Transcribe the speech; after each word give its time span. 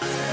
Bye. 0.00 0.23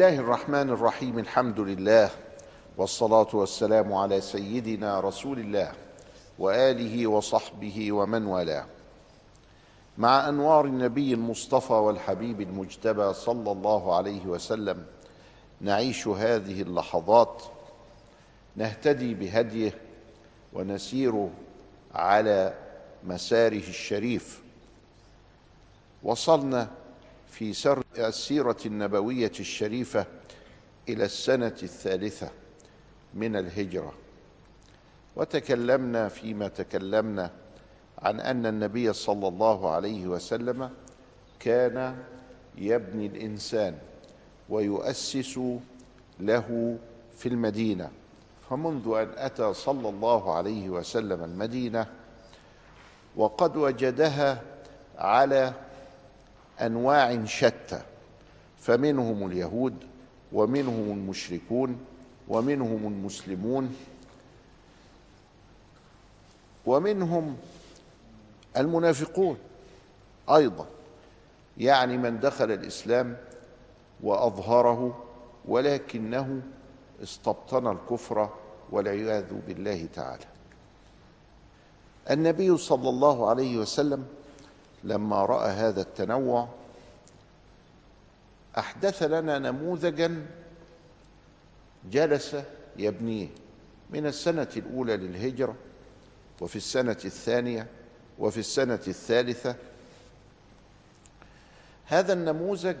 الله 0.00 0.18
الرحمن 0.18 0.70
الرحيم 0.70 1.18
الحمد 1.18 1.60
لله 1.60 2.10
والصلاة 2.76 3.26
والسلام 3.32 3.92
على 3.92 4.20
سيدنا 4.20 5.00
رسول 5.00 5.38
الله 5.38 5.72
وآله 6.38 7.06
وصحبه 7.06 7.92
ومن 7.92 8.26
والاه. 8.26 8.66
مع 9.98 10.28
أنوار 10.28 10.64
النبي 10.64 11.14
المصطفى 11.14 11.72
والحبيب 11.72 12.40
المجتبى 12.40 13.12
صلى 13.12 13.52
الله 13.52 13.96
عليه 13.96 14.26
وسلم 14.26 14.84
نعيش 15.60 16.08
هذه 16.08 16.62
اللحظات 16.62 17.42
نهتدي 18.56 19.14
بهديه 19.14 19.78
ونسير 20.52 21.28
على 21.94 22.54
مساره 23.04 23.68
الشريف. 23.68 24.42
وصلنا 26.02 26.68
في 27.30 27.52
سر 27.52 27.84
السيرة 27.98 28.56
النبوية 28.66 29.32
الشريفة 29.40 30.06
إلى 30.88 31.04
السنة 31.04 31.56
الثالثة 31.62 32.30
من 33.14 33.36
الهجرة. 33.36 33.92
وتكلمنا 35.16 36.08
فيما 36.08 36.48
تكلمنا 36.48 37.30
عن 37.98 38.20
أن 38.20 38.46
النبي 38.46 38.92
صلى 38.92 39.28
الله 39.28 39.70
عليه 39.70 40.06
وسلم 40.06 40.70
كان 41.40 41.96
يبني 42.58 43.06
الإنسان 43.06 43.78
ويؤسس 44.48 45.40
له 46.20 46.78
في 47.18 47.28
المدينة. 47.28 47.90
فمنذ 48.50 48.88
أن 48.96 49.08
أتى 49.16 49.54
صلى 49.54 49.88
الله 49.88 50.34
عليه 50.34 50.70
وسلم 50.70 51.24
المدينة 51.24 51.86
وقد 53.16 53.56
وجدها 53.56 54.42
على 54.98 55.52
أنواع 56.60 57.24
شتى 57.24 57.82
فمنهم 58.58 59.26
اليهود 59.26 59.74
ومنهم 60.32 60.90
المشركون 60.90 61.78
ومنهم 62.28 62.86
المسلمون 62.86 63.76
ومنهم 66.66 67.36
المنافقون 68.56 69.38
أيضا. 70.30 70.66
يعني 71.58 71.96
من 71.96 72.20
دخل 72.20 72.50
الإسلام 72.50 73.16
وأظهره 74.02 75.04
ولكنه 75.48 76.42
استبطن 77.02 77.66
الكفر 77.66 78.28
والعياذ 78.70 79.34
بالله 79.46 79.88
تعالى. 79.94 80.24
النبي 82.10 82.56
صلى 82.56 82.88
الله 82.88 83.30
عليه 83.30 83.58
وسلم 83.58 84.06
لما 84.84 85.24
رأى 85.24 85.50
هذا 85.50 85.80
التنوع 85.80 86.48
أحدث 88.58 89.02
لنا 89.02 89.38
نموذجا 89.38 90.26
جلس 91.90 92.36
يبنيه 92.76 93.28
من 93.90 94.06
السنة 94.06 94.48
الأولى 94.56 94.96
للهجرة 94.96 95.54
وفي 96.40 96.56
السنة 96.56 96.96
الثانية 97.04 97.66
وفي 98.18 98.40
السنة 98.40 98.80
الثالثة. 98.88 99.56
هذا 101.86 102.12
النموذج 102.12 102.76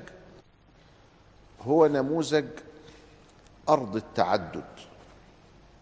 هو 1.62 1.86
نموذج 1.86 2.46
أرض 3.68 3.96
التعدد. 3.96 4.64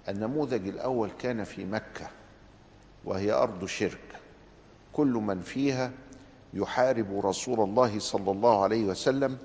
النموذج 0.08 0.68
الأول 0.68 1.10
كان 1.18 1.44
في 1.44 1.64
مكة 1.64 2.10
وهي 3.04 3.32
أرض 3.32 3.64
شرك. 3.64 4.00
كل 4.92 5.12
من 5.12 5.40
فيها 5.40 5.90
يحارب 6.54 7.26
رسول 7.26 7.60
الله 7.60 7.98
صلى 7.98 8.30
الله 8.30 8.62
عليه 8.62 8.84
وسلم 8.84 9.38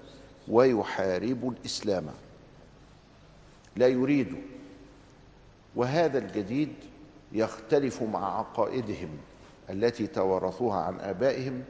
ويحارب 0.47 1.55
الإسلام. 1.57 2.05
لا 3.75 3.87
يريد. 3.87 4.35
وهذا 5.75 6.17
الجديد 6.17 6.73
يختلف 7.31 8.03
مع 8.03 8.39
عقائدهم 8.39 9.09
التي 9.69 10.07
توارثوها 10.07 10.81
عن 10.81 10.99
آبائهم 10.99 11.63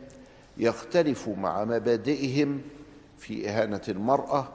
يختلف 0.58 1.30
مع 1.30 1.64
مبادئهم 1.66 2.62
في 3.18 3.50
إهانة 3.50 3.82
المرأة 3.88 4.48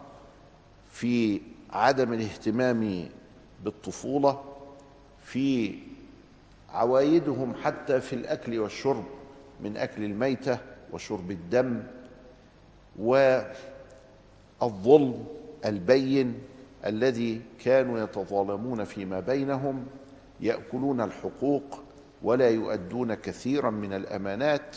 في 0.92 1.40
عدم 1.70 2.12
الاهتمام 2.12 3.08
بالطفولة 3.64 4.44
في 5.24 5.78
عوايدهم 6.72 7.54
حتى 7.62 8.00
في 8.00 8.12
الأكل 8.12 8.58
والشرب. 8.58 9.04
من 9.60 9.76
أكل 9.76 10.04
الميتة 10.04 10.58
وشرب 10.92 11.30
الدم 11.30 11.82
والظلم 12.98 13.48
البين 15.64 16.42
الذي 16.86 17.42
كانوا 17.64 18.00
يتظالمون 18.00 18.84
فيما 18.84 19.20
بينهم 19.20 19.86
يأكلون 20.40 21.00
الحقوق 21.00 21.82
ولا 22.22 22.48
يؤدون 22.48 23.14
كثيرا 23.14 23.70
من 23.70 23.92
الأمانات. 23.92 24.76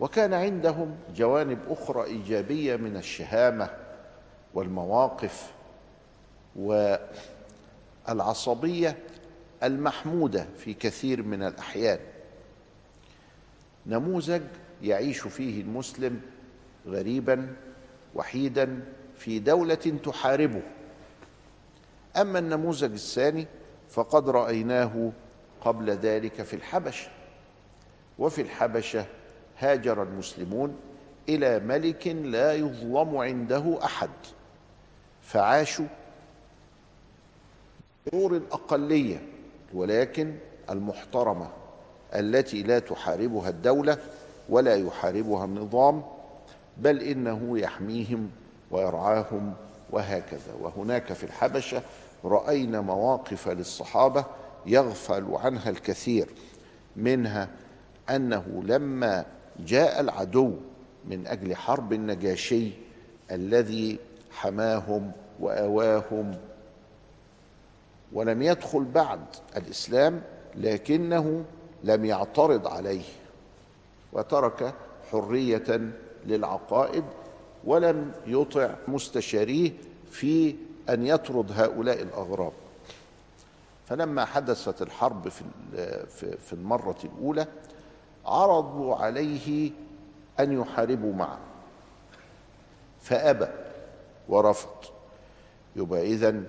وكان 0.00 0.34
عندهم 0.34 0.96
جوانب 1.16 1.58
أخرى 1.68 2.04
إيجابية 2.04 2.76
من 2.76 2.96
الشهامة 2.96 3.70
والمواقف 4.54 5.52
والعصبية 8.08 8.96
المحمودة 9.62 10.46
في 10.58 10.74
كثير 10.74 11.22
من 11.22 11.42
الأحيان. 11.42 11.98
نموذج 13.86 14.42
يعيش 14.82 15.20
فيه 15.20 15.60
المسلم 15.60 16.20
غريبا 16.86 17.56
وحيدا 18.14 18.84
في 19.16 19.38
دولة 19.38 19.74
تحاربه. 20.04 20.62
أما 22.16 22.38
النموذج 22.38 22.92
الثاني 22.92 23.46
فقد 23.90 24.28
رأيناه 24.28 25.12
قبل 25.60 25.90
ذلك 25.90 26.42
في 26.42 26.56
الحبشة. 26.56 27.08
وفي 28.18 28.42
الحبشة 28.42 29.06
هاجر 29.58 30.02
المسلمون 30.02 30.76
إلى 31.28 31.60
ملك 31.60 32.06
لا 32.06 32.54
يظلم 32.54 33.16
عنده 33.16 33.84
أحد. 33.84 34.10
فعاشوا 35.22 35.86
شرور 38.10 38.36
الأقلية 38.36 39.28
ولكن 39.72 40.34
المحترمة. 40.70 41.63
التي 42.16 42.62
لا 42.62 42.78
تحاربها 42.78 43.48
الدولة 43.48 43.98
ولا 44.48 44.76
يحاربها 44.76 45.44
النظام 45.44 46.02
بل 46.76 47.02
إنه 47.02 47.58
يحميهم 47.58 48.30
ويرعاهم 48.70 49.52
وهكذا. 49.90 50.54
وهناك 50.60 51.12
في 51.12 51.24
الحبشة 51.24 51.82
رأينا 52.24 52.80
مواقف 52.80 53.48
للصحابة 53.48 54.24
يغفل 54.66 55.26
عنها 55.34 55.70
الكثير 55.70 56.28
منها 56.96 57.48
أنه 58.10 58.62
لما 58.66 59.24
جاء 59.58 60.00
العدو 60.00 60.52
من 61.08 61.26
أجل 61.26 61.56
حرب 61.56 61.92
النجاشي 61.92 62.70
الذي 63.30 63.98
حماهم 64.30 65.12
وأواهم 65.40 66.36
ولم 68.12 68.42
يدخل 68.42 68.84
بعد 68.84 69.20
الإسلام 69.56 70.22
لكنه 70.56 71.44
لم 71.84 72.04
يعترض 72.04 72.66
عليه 72.66 73.04
وترك 74.12 74.74
حرية 75.12 75.80
للعقائد 76.26 77.04
ولم 77.64 78.12
يطع 78.26 78.74
مستشاريه 78.88 79.72
في 80.10 80.56
أن 80.88 81.06
يطرد 81.06 81.52
هؤلاء 81.52 82.02
الأغراب. 82.02 82.52
فلما 83.86 84.24
حدثت 84.24 84.82
الحرب 84.82 85.28
في 85.28 85.44
في 86.38 86.52
المرة 86.52 86.96
الأولى 87.04 87.46
عرضوا 88.26 88.94
عليه 88.94 89.70
أن 90.40 90.60
يحاربوا 90.60 91.12
معه. 91.12 91.38
فأبى 93.00 93.46
ورفض. 94.28 94.68
يبقى 95.76 96.02
اذن 96.06 96.46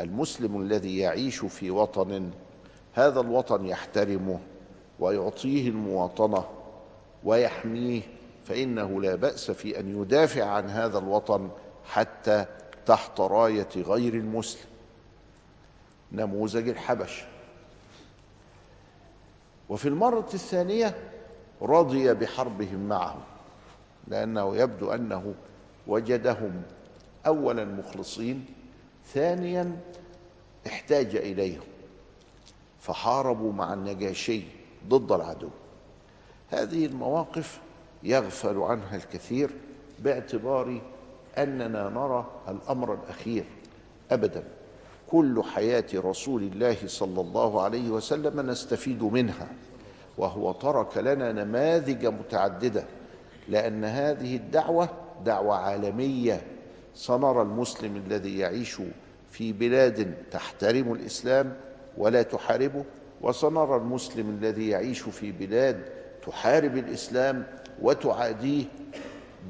المسلم 0.00 0.60
الذي 0.60 0.98
يعيش 0.98 1.38
في 1.44 1.70
وطن 1.70 2.30
هذا 2.94 3.20
الوطن 3.20 3.66
يحترمه. 3.66 4.38
ويعطيه 5.00 5.68
المواطنة 5.68 6.44
ويحميه 7.24 8.02
فإنه 8.44 9.00
لا 9.00 9.14
بأس 9.14 9.50
في 9.50 9.80
أن 9.80 10.02
يدافع 10.02 10.44
عن 10.44 10.70
هذا 10.70 10.98
الوطن 10.98 11.50
حتى 11.84 12.46
تحت 12.86 13.20
راية 13.20 13.68
غير 13.76 14.14
المسلم. 14.14 14.70
نموذج 16.12 16.68
الحبشه 16.68 17.26
وفي 19.68 19.88
المرة 19.88 20.28
الثانية 20.34 20.94
رضي 21.62 22.14
بحربهم 22.14 22.88
معه 22.88 23.16
لأنه 24.08 24.56
يبدو 24.56 24.92
أنه 24.92 25.34
وجدهم 25.86 26.62
اولا 27.26 27.64
مخلصين 27.64 28.44
ثانيا 29.06 29.80
احتاج 30.66 31.16
إليهم 31.16 31.62
فحاربوا 32.80 33.52
مع 33.52 33.72
النجاشي. 33.74 34.59
ضد 34.88 35.12
العدو. 35.12 35.48
هذه 36.50 36.86
المواقف 36.86 37.60
يغفل 38.02 38.58
عنها 38.58 38.96
الكثير 38.96 39.50
باعتبار 39.98 40.80
أننا 41.38 41.88
نرى 41.88 42.26
الأمر 42.48 42.94
الأخير 42.94 43.44
ابدا. 44.10 44.44
كل 45.10 45.42
حياة 45.42 45.84
رسول 45.94 46.42
الله 46.42 46.76
صلى 46.86 47.20
الله 47.20 47.62
عليه 47.62 47.90
وسلم 47.90 48.50
نستفيد 48.50 49.02
منها 49.02 49.48
وهو 50.18 50.52
ترك 50.52 50.98
لنا 50.98 51.32
نماذج 51.32 52.06
متعددة 52.06 52.84
لأن 53.48 53.84
هذه 53.84 54.36
الدعوة 54.36 54.88
دعوة 55.24 55.56
عالمية. 55.56 56.42
سنرى 56.94 57.42
المسلم 57.42 57.96
الذي 57.96 58.38
يعيش 58.38 58.80
في 59.30 59.52
بلاد 59.52 60.14
تحترم 60.30 60.92
الإسلام 60.92 61.56
ولا 61.98 62.22
تحاربه 62.22 62.84
وسنرى 63.20 63.76
المسلم 63.76 64.30
الذي 64.30 64.68
يعيش 64.68 65.00
في 65.02 65.32
بلاد 65.32 65.82
تحارب 66.26 66.76
الإسلام 66.76 67.46
وتعاديه 67.82 68.64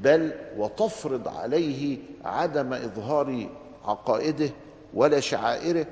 بل 0.03 0.31
وتفرض 0.57 1.27
عليه 1.27 1.97
عدم 2.25 2.73
إظهار 2.73 3.49
عقائده 3.85 4.49
ولا 4.93 5.19
شعائره. 5.19 5.85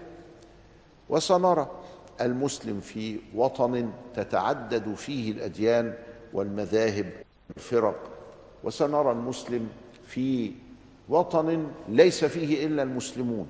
وسنرى 1.09 1.71
المسلم 2.21 2.79
في 2.79 3.19
وطن 3.35 3.91
تتعدد 4.15 4.93
فيه 4.93 5.31
الأديان 5.31 5.93
والمذاهب 6.33 7.11
والفرق. 7.49 8.09
وسنرى 8.63 9.11
المسلم 9.11 9.69
في 10.07 10.51
وطن 11.09 11.67
ليس 11.89 12.25
فيه 12.25 12.65
إلا 12.65 12.83
المسلمون. 12.83 13.47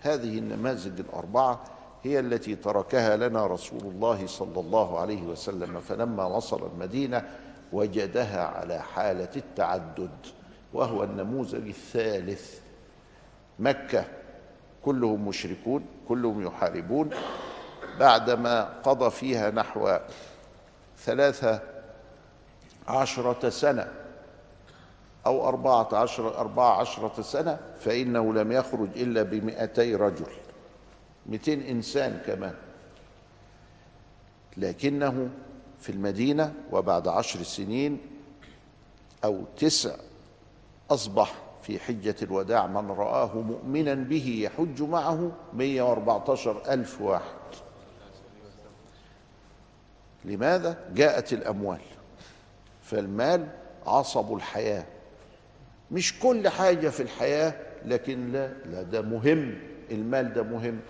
هذه 0.00 0.38
النماذج 0.38 1.00
الأربعة 1.00 1.75
هي 2.06 2.20
التي 2.20 2.54
تركها 2.54 3.16
لنا 3.16 3.46
رسول 3.46 3.80
الله 3.80 4.26
صلى 4.26 4.60
الله 4.60 4.98
عليه 4.98 5.22
وسلم. 5.22 5.80
فلما 5.80 6.24
وصل 6.24 6.70
المدينة 6.72 7.28
وجدها 7.72 8.44
على 8.44 8.78
حالة 8.78 9.30
التعدد 9.36 10.10
وهو 10.72 11.04
النموذج 11.04 11.68
الثالث. 11.68 12.60
مكة 13.58 14.04
كلهم 14.84 15.28
مشركون 15.28 15.84
كلهم 16.08 16.46
يحاربون. 16.46 17.10
بعدما 18.00 18.62
قضى 18.82 19.10
فيها 19.10 19.50
نحو 19.50 19.98
ثلاثة 20.98 21.60
عشرة 22.88 23.48
سنة 23.48 23.92
أو 25.26 25.48
أربعة 25.48 25.88
عشر 25.92 26.38
أربعة 26.38 26.80
عشرة 26.80 27.22
سنة 27.22 27.58
فإنه 27.80 28.34
لم 28.34 28.52
يخرج 28.52 28.88
إلا 28.96 29.22
بمئتي 29.22 29.94
رجل. 29.94 30.45
مئتين 31.28 31.62
إنسان 31.62 32.22
كمان. 32.26 32.54
لكنه 34.56 35.30
في 35.80 35.92
المدينة 35.92 36.54
وبعد 36.72 37.08
عشر 37.08 37.42
سنين 37.42 37.98
أو 39.24 39.44
تسع 39.56 39.94
أصبح 40.90 41.34
في 41.62 41.78
حجة 41.78 42.14
الوداع 42.22 42.66
من 42.66 42.90
رآه 42.90 43.34
مؤمنا 43.34 43.94
به 43.94 44.40
يحج 44.44 44.82
معه 44.82 45.32
114 45.54 46.62
ألف 46.68 47.00
واحد. 47.00 47.36
لماذا؟ 50.24 50.78
جاءت 50.94 51.32
الأموال. 51.32 51.80
فالمال 52.82 53.48
عصب 53.86 54.34
الحياة. 54.34 54.84
مش 55.90 56.18
كل 56.20 56.48
حاجة 56.48 56.88
في 56.88 57.02
الحياة 57.02 57.54
لكن 57.84 58.32
لا 58.32 58.52
لا 58.64 58.82
ده 58.82 59.02
مهم. 59.02 59.58
المال 59.90 60.32
ده 60.34 60.42
مهم. 60.42 60.80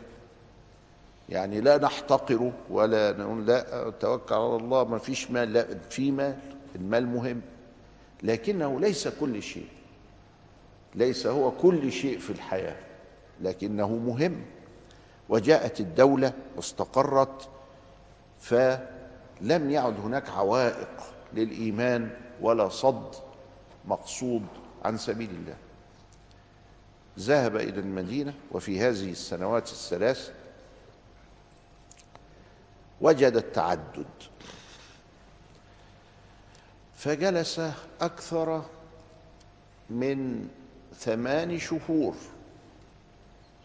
يعني 1.29 1.61
لا 1.61 1.79
نحتقره 1.79 2.53
ولا 2.71 3.13
نقول 3.19 3.47
لا 3.47 3.91
توكل 3.91 4.35
على 4.35 4.57
الله 4.57 4.85
ما 4.85 4.99
فيش 4.99 5.31
مال 5.31 5.53
لا 5.53 5.67
في 5.91 6.11
مال 6.11 6.37
المال 6.75 7.07
مهم 7.07 7.41
لكنه 8.23 8.81
ليس 8.81 9.09
كل 9.09 9.43
شيء 9.43 9.69
ليس 10.95 11.27
هو 11.27 11.51
كل 11.51 11.93
شيء 11.93 12.19
في 12.19 12.31
الحياة 12.31 12.77
لكنه 13.41 13.89
مهم. 13.89 14.43
وجاءت 15.29 15.81
الدولة 15.81 16.33
واستقرت 16.57 17.49
فلم 18.41 19.71
يعد 19.71 20.01
هناك 20.01 20.31
عوائق 20.31 20.89
للإيمان 21.35 22.11
ولا 22.41 22.69
صد 22.69 23.15
مقصود 23.85 24.43
عن 24.85 24.99
سبيل 24.99 25.31
الله. 25.31 25.57
ذهب 27.19 27.57
إلى 27.57 27.81
المدينة 27.81 28.35
وفي 28.53 28.81
هذه 28.81 29.11
السنوات 29.11 29.69
الثلاث 29.69 30.33
وجد 33.01 33.37
التعدد. 33.37 34.07
فجلس 36.97 37.61
أكثر 38.01 38.63
من 39.91 40.49
ثمان 40.95 41.59
شهور 41.59 42.15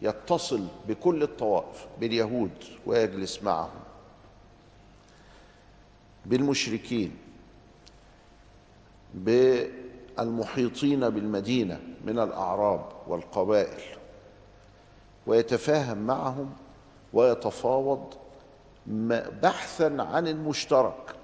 يتصل 0.02 0.66
بكل 0.88 1.22
الطوائف 1.22 1.86
باليهود 2.00 2.64
ويجلس 2.86 3.42
معهم 3.42 3.80
بالمشركين 6.26 7.16
بالمحيطين 9.14 11.10
بالمدينة 11.10 11.80
من 12.04 12.18
الأعراب 12.18 12.86
والقبائل 13.06 13.82
ويتفاهم 15.26 15.98
معهم 15.98 16.52
ويتفاوض 17.12 18.14
بحثا 18.86 19.96
عن 19.98 20.28
المشترك. 20.28 21.14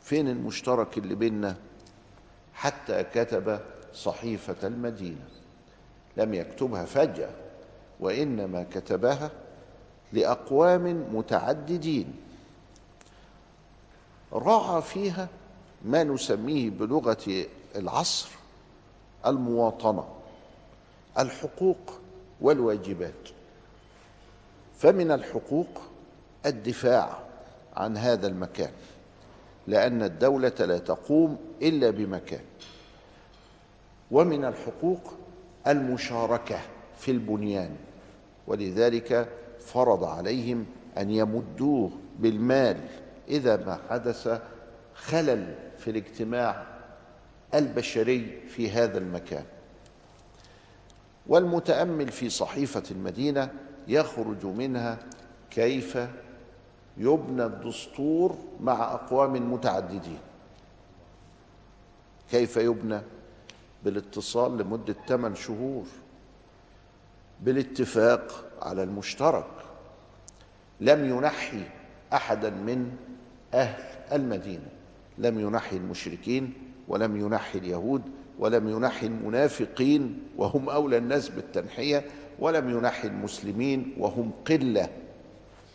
فين 0.00 0.28
المشترك 0.28 0.98
اللي 0.98 1.14
بيننا؟ 1.14 1.56
حتى 2.54 3.02
كتب 3.02 3.60
صحيفة 3.94 4.66
المدينة. 4.66 5.28
لم 6.16 6.34
يكتبها 6.34 6.84
فجأة 6.84 7.30
وإنما 8.00 8.66
كتبها 8.72 9.30
لأقوام 10.12 11.06
متعددين. 11.16 12.16
راعى 14.32 14.82
فيها 14.82 15.28
ما 15.84 16.04
نسميه 16.04 16.70
بلغة 16.70 17.46
العصر 17.76 18.28
المواطنة 19.26 20.08
الحقوق 21.18 22.00
والواجبات. 22.40 23.33
فمن 24.84 25.10
الحقوق 25.10 25.82
الدفاع 26.46 27.18
عن 27.76 27.96
هذا 27.96 28.26
المكان 28.26 28.70
لأن 29.66 30.02
الدولة 30.02 30.52
لا 30.58 30.78
تقوم 30.78 31.38
إلا 31.62 31.90
بمكان. 31.90 32.44
ومن 34.10 34.44
الحقوق 34.44 35.14
المشاركة 35.66 36.58
في 36.98 37.10
البنيان 37.10 37.76
ولذلك 38.46 39.28
فرض 39.60 40.04
عليهم 40.04 40.66
أن 40.98 41.10
يمدوه 41.10 41.90
بالمال 42.18 42.80
إذا 43.28 43.56
ما 43.56 43.78
حدث 43.90 44.40
خلل 44.94 45.54
في 45.78 45.90
الاجتماع 45.90 46.66
البشري 47.54 48.40
في 48.48 48.70
هذا 48.70 48.98
المكان. 48.98 49.44
والمتأمل 51.26 52.08
في 52.08 52.30
صحيفة 52.30 52.82
المدينة 52.90 53.50
يخرج 53.88 54.46
منها 54.46 54.98
كيف 55.50 55.98
يبنى 56.96 57.44
الدستور 57.44 58.36
مع 58.60 58.94
أقوام 58.94 59.52
متعددين. 59.52 60.18
كيف 62.30 62.56
يبنى؟ 62.56 63.00
بالاتصال 63.84 64.58
لمدة 64.58 64.96
ثمان 65.08 65.34
شهور. 65.34 65.84
بالاتفاق 67.40 68.44
على 68.62 68.82
المشترك. 68.82 69.46
لم 70.80 71.04
ينحي 71.04 71.62
أحدا 72.12 72.50
من 72.50 72.96
أهل 73.54 73.84
المدينة. 74.12 74.68
لم 75.18 75.40
ينحي 75.40 75.76
المشركين 75.76 76.52
ولم 76.88 77.16
ينحي 77.16 77.58
اليهود 77.58 78.02
ولم 78.38 78.68
ينحي 78.68 79.06
المنافقين 79.06 80.22
وهم 80.36 80.68
أولى 80.68 80.96
الناس 80.98 81.28
بالتنحية. 81.28 82.04
ولم 82.38 82.70
ينحي 82.70 83.08
المسلمين 83.08 83.94
وهم 83.98 84.30
قلة 84.46 84.88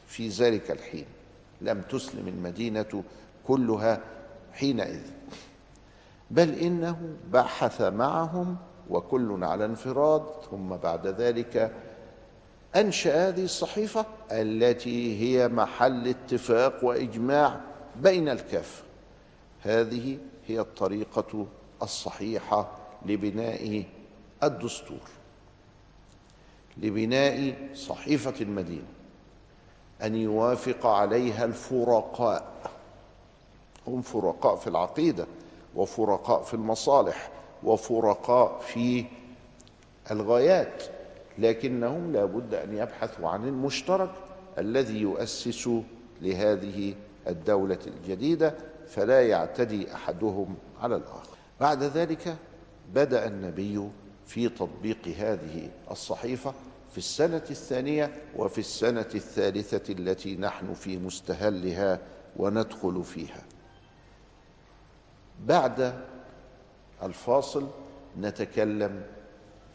في 0.08 0.28
ذلك 0.28 0.72
الحين. 0.72 1.06
لم 1.62 1.82
تسلم 1.82 2.28
المدينة 2.28 3.04
كلها 3.48 4.02
حينئذ. 4.54 5.02
بل 6.32 6.54
إنه 6.54 7.16
بحث 7.32 7.82
معهم 7.82 8.58
وكل 8.90 9.44
على 9.44 9.66
انفراد 9.66 10.24
ثم 10.52 10.70
بعد 10.70 11.08
ذلك 11.08 11.72
أنشأ 12.76 13.28
هذه 13.30 13.44
الصحيفة 13.44 14.06
التي 14.32 15.20
هي 15.22 15.48
محل 15.48 16.08
اتفاق 16.08 16.86
وإجماع 16.86 17.60
بين 17.96 18.30
الكافه 18.30 18.84
هذه 19.62 20.18
هي 20.48 20.60
الطريقة 20.60 21.48
الصحيحة 21.82 22.78
لبناء 23.06 23.84
الدستور. 24.44 25.19
لبناء 26.82 27.54
صحيفة 27.76 28.34
المدينة 28.42 28.88
أن 30.04 30.16
يوافق 30.16 30.86
عليها 30.86 31.46
الفرقاء. 31.46 32.72
هم 33.88 34.02
فرقاء 34.02 34.56
في 34.56 34.68
العقيدة 34.68 35.28
وفرقاء 35.76 36.44
في 36.44 36.54
المصالح 36.54 37.32
وفرقاء 37.64 38.60
في 38.60 39.06
الغايات 40.12 40.84
لكنهم 41.38 42.14
لا 42.14 42.26
بد 42.26 42.54
أن 42.54 42.78
يبحثوا 42.78 43.30
عن 43.30 43.48
المشترك 43.48 44.12
الذي 44.58 44.98
يؤسس 45.02 45.70
لهذه 46.22 46.94
الدولة 47.28 47.80
الجديدة 47.88 48.56
فلا 48.88 49.28
يعتدي 49.28 49.94
أحدهم 49.94 50.56
على 50.82 50.96
الآخر. 50.96 51.38
بعد 51.60 51.84
ذلك 51.84 52.36
بدأ 52.94 53.28
النبي 53.28 53.90
في 54.30 54.50
تطبيق 54.50 55.08
هذه 55.08 55.70
الصحيفة 55.92 56.54
في 56.92 56.98
السنة 56.98 57.44
الثانية 57.50 58.22
وفي 58.36 58.58
السنة 58.58 59.10
الثالثة 59.16 59.94
التي 59.94 60.36
نحن 60.36 60.74
في 60.74 60.98
مستهلها 60.98 62.00
وندخل 62.38 63.04
فيها. 63.04 63.44
بعد 65.46 66.04
الفاصل 67.04 67.68
نتكلم 68.20 69.04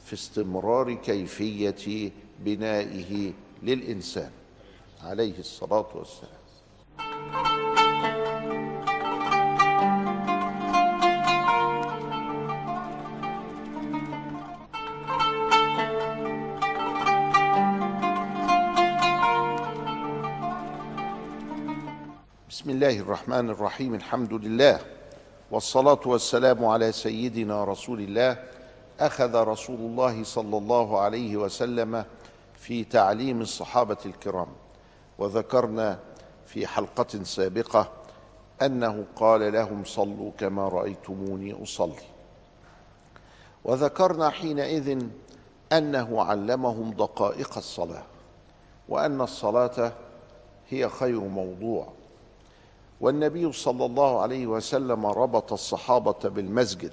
في 0.04 0.12
استمرار 0.12 0.94
كيفية 0.94 2.10
بنائه 2.40 3.32
للإنسان 3.62 4.30
عليه 5.02 5.38
الصلاة 5.38 5.86
والسلام. 5.94 6.43
الله 22.84 23.00
الرحمن 23.00 23.50
الرحيم 23.50 23.94
الحمد 23.94 24.32
لله 24.32 24.80
والصلاة 25.50 26.00
والسلام 26.06 26.64
على 26.64 26.92
سيدنا 26.92 27.64
رسول 27.64 28.00
الله. 28.00 28.44
أخذ 29.00 29.34
رسول 29.34 29.76
الله 29.76 30.24
صلى 30.24 30.58
الله 30.58 31.00
عليه 31.00 31.36
وسلم 31.36 32.04
في 32.54 32.84
تعليم 32.84 33.40
الصحابة 33.40 33.96
الكرام. 34.06 34.46
وذكرنا 35.18 35.98
في 36.46 36.66
حلقة 36.66 37.22
سابقة 37.22 37.88
أنه 38.62 39.04
قال 39.16 39.52
لهم 39.52 39.84
صلوا 39.84 40.30
كما 40.38 40.68
رأيتموني 40.68 41.62
أصلي. 41.62 42.04
وذكرنا 43.64 44.30
حينئذ 44.30 45.06
أنه 45.72 46.22
علمهم 46.22 46.90
دقائق 46.90 47.56
الصلاة 47.56 48.04
وأن 48.88 49.20
الصلاة 49.20 49.92
هي 50.68 50.88
خير 50.88 51.20
موضوع. 51.20 52.03
والنبي 53.00 53.52
صلى 53.52 53.86
الله 53.86 54.22
عليه 54.22 54.46
وسلم 54.46 55.06
ربط 55.06 55.52
الصحابة 55.52 56.28
بالمسجد 56.28 56.92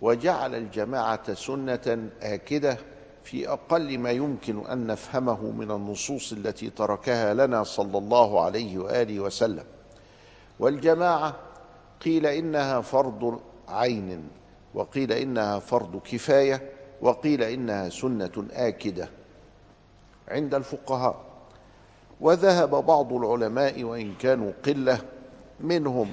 وجعل 0.00 0.54
الجماعة 0.54 1.34
سنة 1.34 2.10
آكدة 2.22 2.78
في 3.22 3.48
أقل 3.48 3.98
ما 3.98 4.10
يمكن 4.10 4.66
أن 4.66 4.86
نفهمه 4.86 5.40
من 5.50 5.70
النصوص 5.70 6.32
التي 6.32 6.70
تركها 6.70 7.34
لنا 7.34 7.62
صلى 7.62 7.98
الله 7.98 8.44
عليه 8.44 8.78
وآله 8.78 9.20
وسلم. 9.20 9.64
والجماعة 10.60 11.36
قيل 12.04 12.26
إنها 12.26 12.80
فرض 12.80 13.40
عين 13.68 14.28
وقيل 14.74 15.12
إنها 15.12 15.58
فرض 15.58 16.00
كفاية 16.04 16.70
وقيل 17.00 17.42
إنها 17.42 17.88
سنة 17.88 18.46
آكدة 18.52 19.08
عند 20.28 20.54
الفقهاء. 20.54 21.25
وذهب 22.20 22.70
بعض 22.70 23.12
العلماء 23.12 23.84
وإن 23.84 24.14
كانوا 24.14 24.52
قلة 24.66 24.98
منهم 25.60 26.12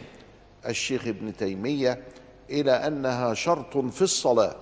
الشيخ 0.67 1.07
ابن 1.07 1.37
تيمية 1.37 2.03
إلى 2.49 2.71
أنها 2.71 3.33
شرط 3.33 3.77
في 3.77 4.01
الصلاة 4.01 4.55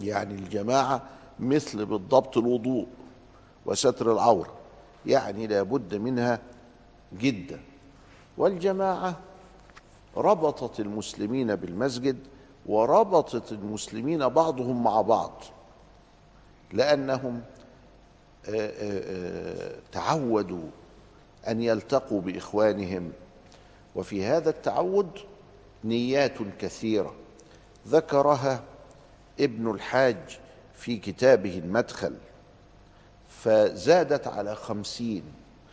يعني 0.00 0.34
الجماعة 0.34 1.02
مثل 1.40 1.86
بالضبط 1.86 2.36
الوضوء 2.36 2.86
وستر 3.66 4.12
العورة 4.12 4.52
يعني 5.06 5.46
لابد 5.46 5.94
منها 5.94 6.38
جدا. 7.18 7.60
والجماعة 8.38 9.16
ربطت 10.16 10.80
المسلمين 10.80 11.56
بالمسجد 11.56 12.18
وربطت 12.66 13.52
المسلمين 13.52 14.28
بعضهم 14.28 14.84
مع 14.84 15.00
بعض 15.00 15.32
لأنهم 16.72 17.40
تعودوا 19.92 20.68
أن 21.48 21.62
يلتقوا 21.62 22.20
بإخوانهم. 22.20 23.12
وفي 23.94 24.24
هذا 24.24 24.50
التعود 24.50 25.18
نيات 25.84 26.38
كثيرة 26.58 27.14
ذكرها 27.88 28.62
ابن 29.40 29.70
الحاج 29.70 30.38
في 30.74 30.96
كتابه 30.96 31.58
المدخل 31.58 32.14
فزادت 33.28 34.26
على 34.26 34.54
خمسين 34.54 35.22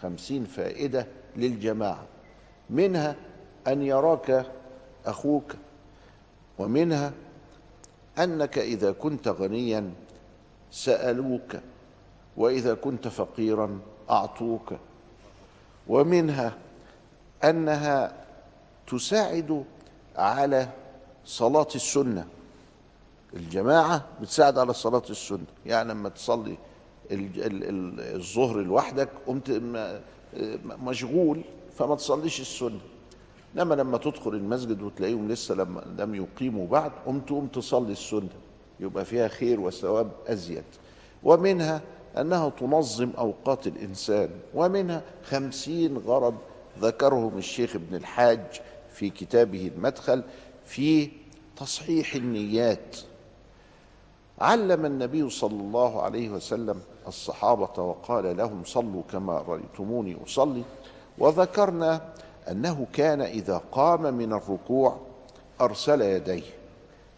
خمسين 0.02 0.46
فائدة 0.46 1.08
للجماعة 1.36 2.06
منها 2.70 3.16
أن 3.68 3.82
يراك 3.82 4.46
أخوك 5.06 5.56
ومنها 6.60 7.12
أنك 8.20 8.58
إذا 8.58 8.92
كنت 8.92 9.28
غنيا 9.28 9.92
سألوك 10.72 11.56
وإذا 12.38 12.74
كنت 12.74 13.08
فقيرا 13.08 13.80
أعطوك. 14.10 14.74
ومنها 15.88 16.54
أنها 17.44 18.26
تساعد 18.88 19.64
على 20.16 20.70
صلاة 21.26 21.68
السنة. 21.76 22.28
الجماعة 23.34 24.06
بتساعد 24.22 24.58
على 24.58 24.74
صلاة 24.74 25.04
السنة. 25.10 25.46
يعني 25.66 25.90
لما 25.90 26.10
تصلي 26.10 26.58
الظهر 27.12 28.58
لوحدك 28.62 29.10
قمت 29.28 29.62
مشغول 30.66 31.42
فما 31.78 31.96
تصليش 31.96 32.42
السنة. 32.42 32.80
إنما 33.56 33.76
لما 33.76 33.98
تدخل 33.98 34.30
المسجد 34.30 34.82
وتلاقيهم 34.82 35.28
لسه 35.28 35.56
لما 35.56 35.84
لم 35.98 36.16
يقيموا 36.16 36.68
بعد 36.68 36.92
قمت 37.06 37.28
تقوم 37.28 37.48
تصلي 37.48 37.92
السنة. 37.92 38.30
يبقى 38.80 39.06
فيها 39.06 39.28
خير 39.28 39.60
وثواب 39.60 40.12
أزيد. 40.28 40.64
ومنها 41.24 41.82
أنها 42.18 42.50
تنظم 42.50 43.10
أوقات 43.18 43.68
الإنسان 43.68 44.30
ومنها 44.54 45.02
خمسين 45.24 45.98
غرض 45.98 46.36
ذكرهم 46.80 47.38
الشيخ 47.38 47.76
ابن 47.76 47.96
الحاج 47.96 48.62
في 48.94 49.10
كتابه 49.10 49.72
المدخل 49.76 50.24
في 50.66 51.10
تصحيح 51.58 52.16
النيات. 52.16 52.98
علم 54.42 54.86
النبي 54.86 55.30
صلى 55.30 55.62
الله 55.62 56.02
عليه 56.02 56.30
وسلم 56.30 56.82
الصحابة 57.08 57.84
وقال 57.84 58.38
لهم 58.38 58.64
صلوا 58.66 59.02
كما 59.12 59.38
رأيتموني 59.48 60.18
أصلي. 60.26 60.64
وذكرنا 61.18 62.02
أنه 62.52 62.88
كان 62.94 63.22
إذا 63.22 63.62
قام 63.72 64.14
من 64.14 64.34
الركوع 64.34 64.98
أرسل 65.62 66.02
يديه 66.02 66.44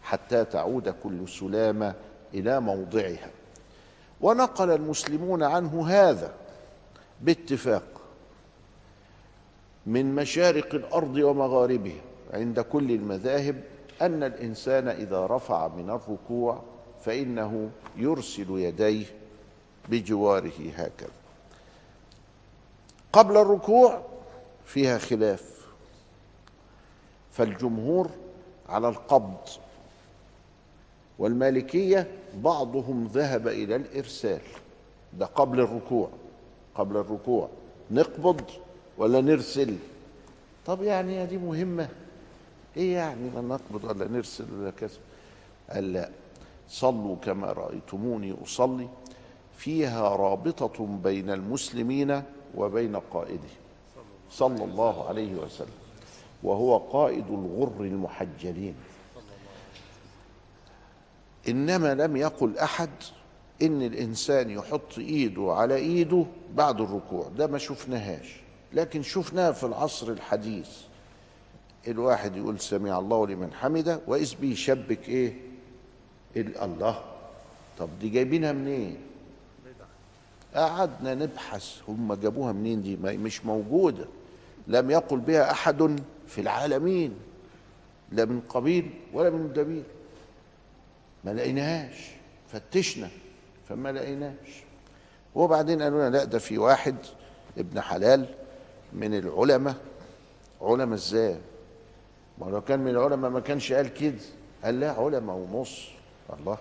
حتى 0.02 0.44
تعود 0.44 0.88
كل 0.88 1.28
سلامة 1.28 1.94
إلى 2.34 2.60
موضعها. 2.60 3.30
ونقل 4.22 4.70
المسلمون 4.70 5.42
عنه 5.42 5.88
هذا 5.88 6.34
باتفاق 7.20 7.82
من 9.86 10.14
مشارق 10.14 10.74
الأرض 10.74 11.16
ومغاربها 11.16 12.00
عند 12.32 12.60
كل 12.60 12.90
المذاهب 12.90 13.62
أن 14.02 14.22
الإنسان 14.22 14.88
إذا 14.88 15.26
رفع 15.26 15.68
من 15.68 15.90
الركوع 15.90 16.62
فإنه 17.04 17.70
يرسل 17.96 18.46
يديه 18.50 19.06
بجواره 19.88 20.70
هكذا. 20.76 21.10
قبل 23.12 23.36
الركوع 23.36 24.02
فيها 24.64 24.98
خلاف 24.98 25.66
فالجمهور 27.32 28.10
على 28.68 28.88
القبض 28.88 29.48
والمالكية 31.22 32.08
بعضهم 32.34 33.08
ذهب 33.12 33.48
إلى 33.48 33.76
الإرسال. 33.76 34.40
ده 35.18 35.26
قبل 35.26 35.60
الركوع 35.60 36.08
قبل 36.74 36.96
الركوع. 36.96 37.48
نقبض 37.90 38.40
ولا 38.98 39.20
نرسل؟ 39.20 39.76
طب 40.66 40.82
يعني 40.82 41.26
دي 41.26 41.38
مهمة. 41.38 41.88
إيه 42.76 42.94
يعني 42.94 43.30
ما 43.34 43.40
نقبض 43.40 43.84
ولا 43.84 44.08
نرسل 44.08 44.44
ولا 44.58 44.70
كذا؟ 44.70 44.98
قال 45.70 45.92
لا. 45.92 46.10
صلوا 46.68 47.16
كما 47.16 47.52
رأيتموني 47.52 48.34
أصلي. 48.44 48.88
فيها 49.56 50.08
رابطة 50.16 50.86
بين 50.86 51.30
المسلمين 51.30 52.22
وبين 52.56 52.96
قائده. 52.96 53.52
صلى 54.30 54.64
الله 54.64 55.08
عليه 55.08 55.34
وسلم. 55.34 55.82
وهو 56.42 56.76
قائد 56.76 57.26
الغر 57.30 57.80
المحجلين. 57.80 58.74
إنما 61.48 61.94
لم 61.94 62.16
يقل 62.16 62.58
أحد 62.58 62.90
إن 63.62 63.82
الإنسان 63.82 64.50
يحط 64.50 64.98
إيده 64.98 65.52
على 65.52 65.74
إيده 65.74 66.26
بعد 66.54 66.80
الركوع 66.80 67.28
ده 67.36 67.46
ما 67.46 67.58
شفناهاش. 67.58 68.40
لكن 68.72 69.02
شفناها 69.02 69.52
في 69.52 69.66
العصر 69.66 70.08
الحديث. 70.08 70.68
الواحد 71.88 72.36
يقول 72.36 72.60
سمع 72.60 72.98
الله 72.98 73.26
لمن 73.26 73.52
حمده 73.52 74.00
وإذ 74.06 74.34
بيشبك 74.40 75.08
إيه؟ 75.08 75.34
الله. 76.36 77.00
طب 77.78 77.88
دي 78.00 78.08
جايبينها 78.08 78.52
منين؟ 78.52 78.96
قعدنا 80.54 81.14
نبحث. 81.14 81.80
هم 81.88 82.14
جابوها 82.14 82.52
منين 82.52 82.82
دي؟ 82.82 82.96
مش 82.96 83.44
موجودة. 83.46 84.04
لم 84.68 84.90
يقل 84.90 85.16
بها 85.18 85.50
أحد 85.50 86.00
في 86.28 86.40
العالمين 86.40 87.14
لا 88.12 88.24
من 88.24 88.40
قبيل 88.48 88.90
ولا 89.12 89.30
من 89.30 89.52
دبيل 89.52 89.82
ما 91.24 91.30
لقيناهاش 91.30 91.96
فتشنا 92.52 93.08
فما 93.68 93.92
لقيناش 93.92 94.62
وبعدين 95.34 95.82
قالوا 95.82 96.08
لنا 96.08 96.16
لا 96.16 96.24
ده 96.24 96.38
في 96.38 96.58
واحد 96.58 96.96
ابن 97.58 97.80
حلال 97.80 98.26
من 98.92 99.14
العلماء. 99.18 99.74
علماء 100.60 100.94
إزاي؟ 100.94 101.38
ما 102.38 102.46
لو 102.50 102.60
كان 102.60 102.80
من 102.80 102.90
العلماء 102.90 103.30
ما 103.30 103.40
كانش 103.40 103.72
قال 103.72 103.94
كده. 103.94 104.18
قال 104.64 104.80
لا 104.80 104.90
علماء 104.92 105.36
ونص 105.36 105.80
الله 106.38 106.58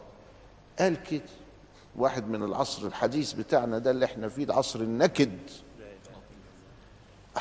قال 0.80 1.04
كده. 1.04 1.22
واحد 1.96 2.28
من 2.30 2.44
العصر 2.44 2.88
الحديث 2.88 3.34
بتاعنا 3.34 3.78
ده 3.78 3.92
اللي 3.92 4.06
إحنا 4.06 4.30
فيه 4.30 4.44
العصر 4.44 4.80
النكد. 4.80 5.40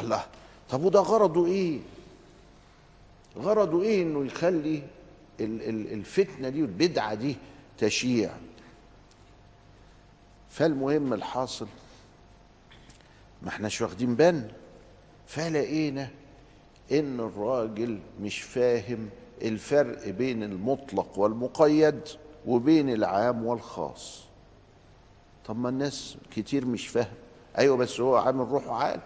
الله 0.00 0.24
طب 0.70 0.84
وده 0.84 1.00
غرضه 1.00 1.46
إيه؟ 1.46 1.78
غرضه 3.38 3.82
إيه 3.82 4.02
انه 4.02 4.24
يخلي 4.26 4.82
الفتنة 5.40 6.48
دي 6.48 6.62
والبدعة 6.62 7.14
دي 7.14 7.36
تشيع. 7.78 8.30
فالمهم 10.48 11.12
الحاصل 11.12 11.66
ما 13.42 13.48
احناش 13.48 13.80
واخدين 13.82 14.14
بالنا 14.14 14.50
فلقينا 15.26 16.10
إن 16.92 17.20
الراجل 17.20 17.98
مش 18.20 18.42
فاهم 18.42 19.08
الفرق 19.42 20.08
بين 20.08 20.42
المطلق 20.42 21.18
والمقيد 21.18 22.00
وبين 22.46 22.90
العام 22.90 23.46
والخاص. 23.46 24.24
طب 25.46 25.58
ما 25.58 25.68
الناس 25.68 26.16
كتير 26.30 26.64
مش 26.66 26.88
فاهم. 26.88 27.14
أيوه 27.58 27.76
بس 27.76 28.00
هو 28.00 28.16
عامل 28.16 28.48
روحه 28.48 28.74
عال. 28.74 29.00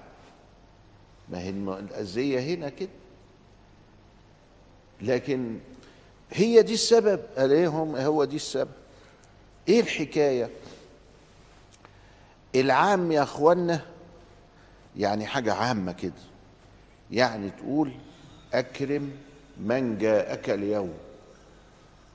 ما 1.29 1.41
هي 1.41 1.51
الأذية 1.51 2.41
هنا 2.41 2.69
كده. 2.69 2.89
لكن 5.03 5.59
هي 6.35 6.63
دي 6.63 6.75
السبب. 6.75 7.21
عليهم 7.37 7.97
هو 7.97 8.25
دي 8.25 8.37
السبب. 8.37 8.71
إيه 9.69 9.81
الحكاية؟ 9.81 10.51
العام 12.55 13.13
يا 13.13 13.23
أخوانا 13.23 13.81
يعني 14.97 15.27
حاجة 15.27 15.53
عامة 15.55 15.93
كده. 15.93 16.13
يعني 17.11 17.51
تقول 17.51 17.93
أكرم 18.55 19.11
من 19.61 19.99
جاءك 19.99 20.51
اليوم. 20.51 20.93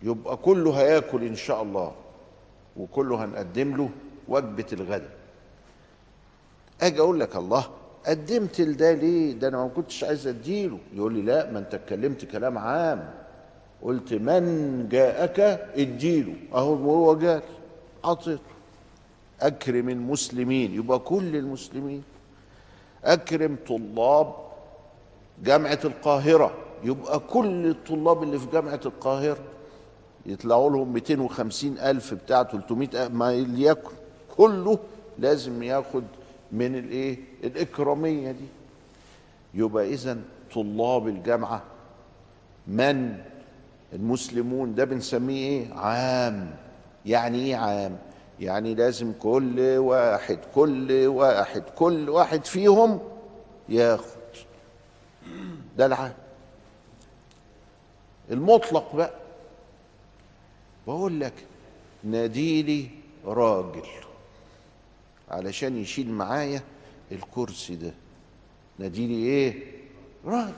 يبقى 0.02 0.38
كله 0.38 0.74
هياكل 0.82 1.24
إن 1.24 1.36
شاء 1.36 1.64
الله. 1.64 1.96
وكله 2.78 3.26
هنقدم 3.26 3.78
له 3.78 3.90
وجبة 4.28 4.66
الغداء. 4.74 5.18
أجي 6.82 7.00
أقول 7.00 7.20
لك 7.20 7.36
الله 7.36 7.70
قدمت 8.06 8.62
لده 8.62 8.94
ليه؟ 8.94 9.34
ده 9.34 9.48
أنا 9.48 9.58
ما 9.58 9.68
كنتش 9.68 10.04
عايز 10.04 10.28
أديله. 10.28 10.80
يقول 10.94 11.14
لي 11.14 11.22
لا 11.22 11.52
ما 11.52 11.60
أنت 11.60 11.74
اتكلمت 11.74 12.26
كلام 12.26 12.58
عام. 12.58 13.14
قلت 13.82 14.14
من 14.14 14.88
جاءك؟ 14.92 15.40
اديله 15.76 16.34
أهو 16.54 16.74
هو 16.76 17.16
جاء. 17.18 17.44
اعطيته 18.06 18.40
أكرم 19.42 19.90
المسلمين. 19.90 20.74
يبقى 20.74 21.00
كل 21.00 21.36
المسلمين. 21.36 22.04
أكرم 23.04 23.58
طلاب 23.68 24.34
جامعة 25.44 25.80
القاهرة. 25.86 26.54
يبقى 26.84 27.20
كل 27.20 27.68
الطلاب 27.70 28.24
اللي 28.24 28.40
في 28.40 28.48
جامعة 28.52 28.80
القاهرة. 28.86 29.40
يطلعوا 30.26 30.70
لهم 30.70 30.94
250 30.94 31.78
ألف 31.78 32.14
بتاع 32.14 32.44
300 32.44 33.08
ما 33.08 33.32
ليكن 33.32 33.90
كله 34.38 34.80
لازم 35.20 35.64
ياخد 35.64 36.04
من 36.52 36.76
الإيه؟ 36.76 37.18
الإكرامية 37.44 38.32
دي. 38.32 38.46
يبقى 39.54 39.94
اذا 39.94 40.18
طلاب 40.54 41.08
الجامعة 41.08 41.64
من 42.68 43.18
المسلمون 43.94 44.76
ده 44.76 44.86
بنسميه 44.86 45.48
إيه؟ 45.48 45.74
عام. 45.74 46.56
يعني 47.06 47.38
إيه 47.46 47.56
عام؟ 47.56 47.98
يعني 48.40 48.76
لازم 48.76 49.14
كل 49.20 49.60
واحد 49.78 50.40
كل 50.56 51.08
واحد 51.08 51.62
كل 51.62 52.10
واحد 52.10 52.46
فيهم 52.46 53.00
ياخد. 53.70 54.20
ده 55.78 55.86
العام 55.86 56.14
المطلق 58.32 58.96
بقى. 58.96 59.14
بقول 60.88 61.20
لك 61.20 61.34
ناديلي 62.04 62.90
راجل 63.26 63.84
علشان 65.30 65.78
يشيل 65.78 66.12
معايا 66.12 66.62
الكرسي 67.12 67.76
ده. 67.76 67.92
ناديلي 68.80 69.16
إيه؟ 69.16 69.64
راجل. 70.26 70.54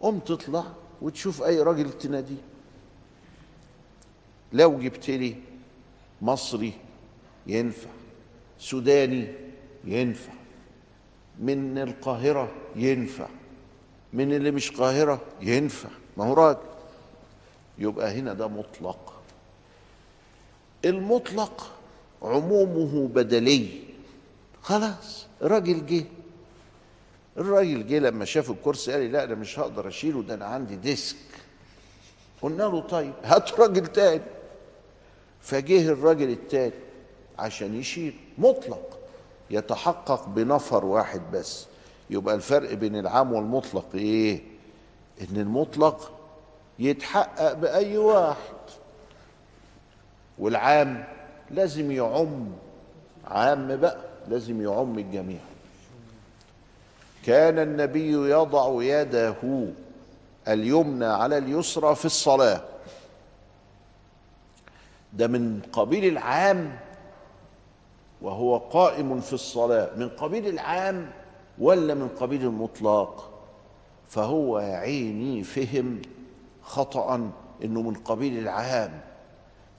قوم 0.00 0.18
تطلع 0.18 0.64
وتشوف 1.02 1.42
أي 1.42 1.60
راجل 1.60 1.92
تناديه 1.92 2.42
لو 4.52 4.78
جبت 4.78 5.10
لي 5.10 5.36
مصري 6.22 6.72
ينفع 7.46 7.90
سوداني 8.58 9.28
ينفع 9.84 10.32
من 11.38 11.78
القاهرة 11.78 12.52
ينفع 12.76 13.28
من 14.12 14.32
اللي 14.32 14.50
مش 14.50 14.70
قاهرة 14.70 15.20
ينفع. 15.40 15.88
ما 16.16 16.24
هو 16.24 16.32
راجل. 16.34 16.58
يبقى 17.78 18.10
هنا 18.18 18.34
ده 18.34 18.48
مطلق. 18.48 19.22
المطلق 20.84 21.72
عمومه 22.22 23.08
بدلي. 23.08 23.68
خلاص 24.62 25.26
راجل 25.42 25.86
جه. 25.86 26.04
الراجل 27.38 27.86
جه 27.86 27.98
لما 27.98 28.24
شاف 28.24 28.50
الكرسي 28.50 28.92
قال 28.92 29.00
لي 29.00 29.08
لا 29.08 29.24
أنا 29.24 29.34
مش 29.34 29.58
هقدر 29.58 29.88
أشيله 29.88 30.22
ده 30.22 30.34
أنا 30.34 30.44
عندي 30.44 30.76
ديسك. 30.76 31.16
قلنا 32.42 32.62
له 32.62 32.80
طيب 32.80 33.12
هات 33.24 33.60
راجل 33.60 33.86
تاني. 33.86 34.22
فجه 35.40 35.88
الراجل 35.88 36.30
التاني 36.30 36.74
عشان 37.38 37.74
يشيل 37.74 38.14
مطلق 38.38 38.98
يتحقق 39.50 40.28
بنفر 40.28 40.84
واحد 40.84 41.22
بس. 41.32 41.66
يبقى 42.10 42.34
الفرق 42.34 42.72
بين 42.72 42.96
العام 42.96 43.32
والمطلق 43.32 43.86
إيه؟ 43.94 44.40
إن 45.20 45.36
المطلق 45.36 46.12
يتحقق 46.78 47.52
بأي 47.52 47.98
واحد. 47.98 48.54
والعام 50.38 51.04
لازم 51.50 51.90
يعم 51.90 52.48
عام 53.24 53.76
بقى 53.76 54.00
لازم 54.28 54.62
يعم 54.62 54.98
الجميع. 54.98 55.40
كان 57.26 57.58
النبي 57.58 58.12
يضع 58.12 58.82
يده 58.82 59.66
اليمنى 60.48 61.04
على 61.04 61.38
اليسرى 61.38 61.94
في 61.94 62.04
الصلاة. 62.04 62.60
ده 65.12 65.26
من 65.28 65.60
قبيل 65.72 66.04
العام 66.04 66.78
وهو 68.22 68.56
قائم 68.58 69.20
في 69.20 69.32
الصلاة. 69.32 69.90
من 69.96 70.08
قبيل 70.08 70.46
العام 70.48 71.10
ولا 71.58 71.94
من 71.94 72.08
قبيل 72.08 72.42
المطلق؟ 72.42 73.30
فهو 74.08 74.56
عيني 74.56 75.42
فهم 75.42 76.02
خطأ 76.62 77.30
إنه 77.64 77.82
من 77.82 77.94
قبيل 77.94 78.38
العام. 78.38 79.00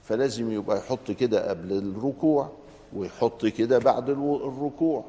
فلازم 0.02 0.52
يبقى 0.52 0.78
يحط 0.78 1.10
كده 1.10 1.50
قبل 1.50 1.72
الركوع 1.72 2.48
ويحط 2.96 3.46
كده 3.46 3.78
بعد 3.78 4.10
الركوع. 4.10 5.04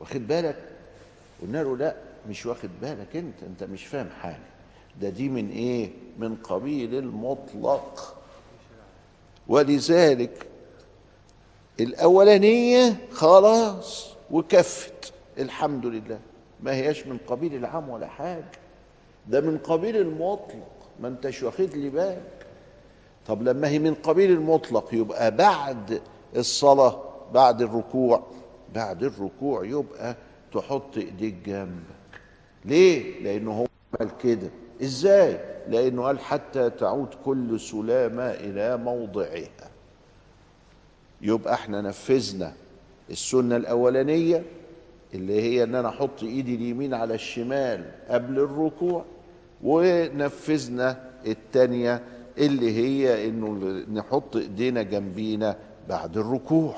واخد 0.00 0.26
بالك؟ 0.28 0.56
قلنا 1.42 1.62
له 1.62 1.76
لا 1.76 1.96
مش 2.28 2.46
واخد 2.46 2.70
بالك 2.82 3.16
انت 3.16 3.42
انت 3.42 3.64
مش 3.64 3.86
فاهم 3.86 4.08
حاجة. 4.22 4.38
ده 5.00 5.08
دي 5.08 5.28
من 5.28 5.50
إيه؟ 5.50 5.90
من 6.18 6.36
قبيل 6.36 6.94
المطلق. 6.94 8.16
ولذلك 9.48 10.46
الأولانية 11.80 12.96
خلاص 13.12 14.08
وكفت 14.30 15.12
الحمد 15.38 15.86
لله. 15.86 16.18
ما 16.62 16.72
هياش 16.74 17.06
من 17.06 17.18
قبيل 17.26 17.54
العام 17.54 17.88
ولا 17.88 18.06
حاجة. 18.06 18.44
ده 19.28 19.40
من 19.40 19.58
قبيل 19.58 19.96
المطلق. 19.96 20.68
ما 21.00 21.08
انتش 21.08 21.42
واخد 21.42 21.74
لي 21.74 21.90
بالك؟ 21.90 22.46
طب 23.26 23.42
لما 23.42 23.68
هي 23.68 23.78
من 23.78 23.94
قبيل 23.94 24.30
المطلق 24.30 24.94
يبقى 24.94 25.36
بعد 25.36 26.00
الصلاة 26.36 27.02
بعد 27.34 27.62
الركوع 27.62 28.22
بعد 28.74 29.02
الركوع 29.04 29.64
يبقى 29.64 30.16
تحط 30.52 30.96
إيديك 30.96 31.34
جنبك. 31.46 32.20
ليه؟ 32.64 33.22
لأنه 33.22 33.52
هو 33.52 33.66
عمل 34.00 34.10
كده. 34.22 34.50
إزاي؟ 34.82 35.38
لأنه 35.68 36.02
قال 36.02 36.18
حتى 36.18 36.70
تعود 36.70 37.08
كل 37.24 37.60
سلامة 37.60 38.22
إلى 38.22 38.76
موضعها. 38.76 39.70
يبقى 41.22 41.54
إحنا 41.54 41.80
نفذنا 41.80 42.52
السنة 43.10 43.56
الأولانية 43.56 44.42
اللي 45.14 45.42
هي 45.42 45.62
إن 45.62 45.74
أنا 45.74 45.88
أحط 45.88 46.22
إيدي 46.22 46.54
اليمين 46.54 46.94
على 46.94 47.14
الشمال 47.14 47.84
قبل 48.08 48.38
الركوع 48.38 49.04
ونفذنا 49.62 51.10
التانية 51.26 52.02
اللي 52.38 52.72
هي 52.76 53.28
إنه 53.28 53.54
نحط 53.92 54.36
إيدينا 54.36 54.82
جنبينا 54.82 55.56
بعد 55.88 56.16
الركوع. 56.18 56.74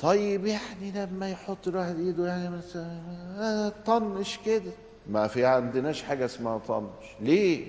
طيب 0.00 0.46
يعني 0.46 0.90
لما 0.94 1.30
يحط 1.30 1.68
الواحد 1.68 1.98
ايده 1.98 2.26
يعني 2.26 2.50
مثلا 2.50 3.00
آه، 3.38 3.72
طنش 3.86 4.38
كده. 4.46 4.72
ما 5.10 5.26
في 5.26 5.44
عندناش 5.46 6.02
حاجة 6.02 6.24
اسمها 6.24 6.58
طنش. 6.58 7.06
ليه؟ 7.20 7.66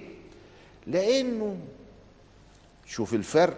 لأنه 0.87 1.57
شوف 2.85 3.13
الفرق. 3.13 3.57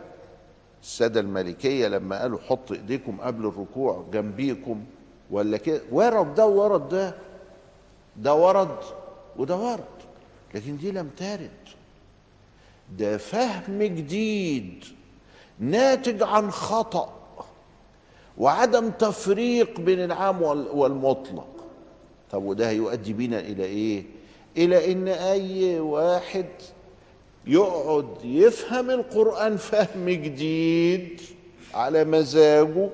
السادة 0.84 1.20
المالكيه 1.20 1.88
لما 1.88 2.22
قالوا 2.22 2.40
حط 2.40 2.72
إيديكم 2.72 3.22
قبل 3.22 3.46
الركوع 3.46 4.06
جنبيكم 4.14 4.84
ولا 5.32 5.58
كده؟ 5.58 5.82
ورد 5.92 6.36
ده 6.36 6.46
وورد 6.46 6.90
ده 6.90 7.16
ده 8.18 8.34
ورد 8.34 8.78
وده 9.38 9.56
ورد. 9.56 9.84
لكن 10.54 10.78
دي 10.78 10.92
لم 10.92 11.10
ترد. 11.18 11.50
ده 12.98 13.18
فهم 13.18 13.84
جديد 13.84 14.86
ناتج 15.60 16.24
عن 16.24 16.52
خطأ. 16.52 17.17
وعدم 18.38 18.90
تفريق 18.90 19.80
بين 19.80 20.00
العام 20.04 20.42
وال- 20.42 20.68
والمطلق. 20.74 21.48
طب 22.32 22.44
وده 22.44 22.70
هيؤدي 22.70 23.14
بينا 23.14 23.40
إلى 23.40 23.64
إيه؟ 23.66 24.04
إلى 24.58 24.92
إن 24.92 25.08
أي 25.08 25.80
واحد 25.80 26.46
يقعد 27.48 28.08
يفهم 28.24 28.90
القرآن 28.90 29.58
فهم 29.58 30.10
جديد 30.10 31.22
على 31.74 32.04
مزاجه 32.04 32.90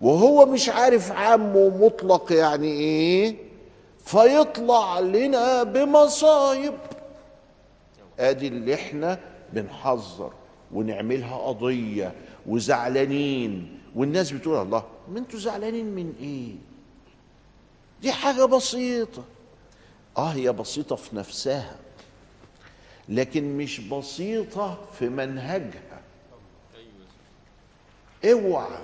وهو 0.00 0.46
مش 0.46 0.68
عارف 0.68 1.12
عام 1.12 1.56
ومطلق 1.56 2.32
يعني 2.32 2.66
إيه؟ 2.68 3.36
فيطلع 4.04 5.00
لنا 5.00 5.62
بمصايب. 5.62 6.74
أدي 8.18 8.48
اللي 8.48 8.74
إحنا 8.74 9.18
بنحذر 9.52 10.32
ونعملها 10.72 11.36
قضية 11.36 12.12
وزعلانين 12.46 13.78
والناس 13.94 14.30
بتقول 14.30 14.62
الله 14.62 14.84
ما 15.12 15.18
أنتوا 15.18 15.38
زعلانين 15.38 15.86
من 15.86 16.14
إيه؟ 16.20 16.54
دي 18.02 18.12
حاجة 18.12 18.44
بسيطة. 18.44 19.22
آه 20.18 20.28
هي 20.28 20.52
بسيطة 20.52 20.96
في 20.96 21.16
نفسها 21.16 21.76
لكن 23.08 23.56
مش 23.56 23.80
بسيطة 23.80 24.78
في 24.98 25.08
منهجها. 25.08 26.00
اوعى 28.24 28.78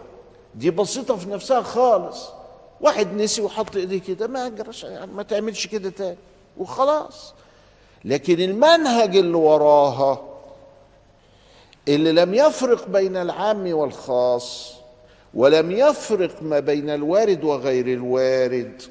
دي 0.55 0.71
بسيطة 0.71 1.17
في 1.17 1.31
نفسها 1.31 1.63
خالص. 1.63 2.29
واحد 2.81 3.15
نسي 3.15 3.43
وحط 3.43 3.77
ايديه 3.77 4.01
كده 4.01 4.27
ما 4.27 4.53
يعني 4.83 5.13
ما 5.13 5.23
تعملش 5.23 5.67
كده 5.67 5.91
تاني. 5.91 6.17
وخلاص. 6.59 7.35
لكن 8.05 8.41
المنهج 8.41 9.17
اللي 9.17 9.37
وراها 9.37 10.23
اللي 11.89 12.13
لم 12.13 12.35
يفرق 12.35 12.89
بين 12.89 13.17
العام 13.17 13.73
والخاص 13.73 14.80
ولم 15.35 15.71
يفرق 15.71 16.43
ما 16.43 16.61
بين 16.61 16.91
الوارد 16.91 17.45
وغير 17.45 17.87
الوارد. 17.87 18.83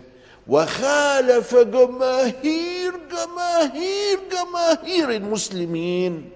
وخالف 0.48 1.56
جماهير 1.56 2.94
جماهير 3.12 4.20
جماهير 4.32 5.10
المسلمين. 5.10 6.30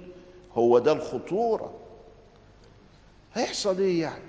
هو 0.54 0.80
ده 0.80 0.92
الخطورة. 0.92 1.74
هيحصل 3.34 3.80
إيه 3.80 4.02
يعني؟ 4.02 4.24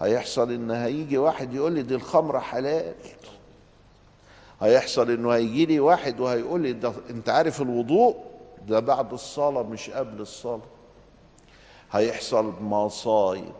هيحصل 0.00 0.52
إن 0.52 0.70
هيجي 0.70 1.18
واحد 1.18 1.54
يقول 1.54 1.72
لي 1.72 1.82
دي 1.82 1.94
الخمرة 1.94 2.38
حلال. 2.38 2.94
هيحصل 4.60 5.10
إنه 5.10 5.30
هيجي 5.30 5.66
لي 5.66 5.80
واحد 5.80 6.20
وهيقول 6.20 6.60
لي 6.60 6.72
ده 6.72 6.92
أنت 7.10 7.28
عارف 7.28 7.62
الوضوء؟ 7.62 8.16
ده 8.68 8.80
بعد 8.80 9.12
الصلاة 9.12 9.62
مش 9.62 9.90
قبل 9.90 10.20
الصلاة. 10.20 10.60
هيحصل 11.92 12.52
مصايب. 12.60 13.52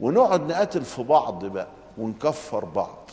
ونقعد 0.00 0.46
نقاتل 0.50 0.82
في 0.82 1.02
بعض 1.02 1.44
بقى 1.44 1.68
ونكفر 1.98 2.64
بعض. 2.64 3.10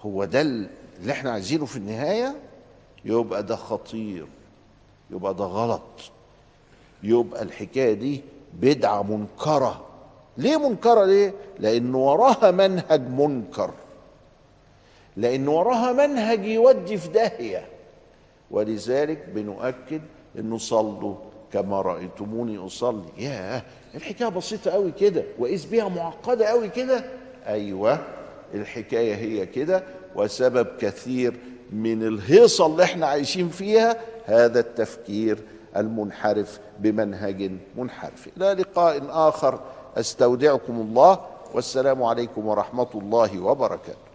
هو 0.00 0.24
ده 0.24 0.40
اللي 0.40 0.68
إحنا 1.10 1.30
عايزينه 1.30 1.66
في 1.66 1.76
النهاية؟ 1.76 2.36
يبقى 3.04 3.42
ده 3.42 3.56
خطير 3.56 4.26
يبقى 5.10 5.34
ده 5.34 5.44
غلط. 5.44 5.82
يبقى 7.02 7.42
الحكاية 7.42 7.92
دي 7.94 8.20
بدعة 8.54 9.02
منكرة. 9.02 9.84
ليه 10.38 10.68
منكرة؟ 10.68 11.04
ليه؟ 11.04 11.34
لأن 11.58 11.94
وراها 11.94 12.50
منهج 12.50 13.00
منكر. 13.08 13.70
لأن 15.16 15.48
وراها 15.48 15.92
منهج 15.92 16.44
يودي 16.46 16.98
في 16.98 17.08
داهية. 17.08 17.66
ولذلك 18.50 19.28
بنؤكد 19.34 20.02
إنه 20.38 20.58
صلوا 20.58 21.14
كما 21.52 21.80
رأيتموني 21.80 22.58
أصلي. 22.58 23.04
ياه 23.18 23.62
الحكاية 23.94 24.28
بسيطة 24.28 24.70
قوي 24.70 24.92
كده. 24.92 25.24
وإذ 25.38 25.70
بها 25.70 25.88
معقدة 25.88 26.46
قوي 26.46 26.68
كده. 26.68 27.04
أيوه 27.46 27.98
الحكاية 28.54 29.14
هي 29.14 29.46
كده. 29.46 29.82
وسبب 30.14 30.66
كثير 30.80 31.34
من 31.72 32.02
الهيصة 32.06 32.66
اللي 32.66 32.84
إحنا 32.84 33.06
عايشين 33.06 33.48
فيها 33.48 33.96
هذا 34.26 34.60
التفكير 34.60 35.38
المنحرف 35.76 36.60
بمنهج 36.78 37.50
منحرف. 37.76 38.28
إلى 38.36 38.52
لقاء 38.52 39.02
آخر. 39.10 39.60
أستودعكم 39.96 40.80
الله. 40.80 41.20
والسلام 41.54 42.02
عليكم 42.02 42.46
ورحمة 42.46 42.88
الله 42.94 43.40
وبركاته. 43.40 44.10